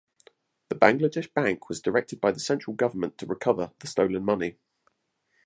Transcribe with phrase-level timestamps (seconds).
[0.69, 4.57] The Bangladesh Bank was directed by the central government to recover the stolen money.